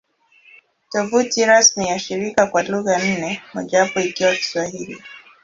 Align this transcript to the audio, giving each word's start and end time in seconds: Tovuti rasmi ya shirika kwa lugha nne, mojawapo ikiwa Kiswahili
Tovuti 0.89 1.41
rasmi 1.45 1.87
ya 1.87 1.99
shirika 1.99 2.47
kwa 2.47 2.63
lugha 2.63 2.97
nne, 2.99 3.41
mojawapo 3.53 3.99
ikiwa 3.99 4.35
Kiswahili 4.35 5.03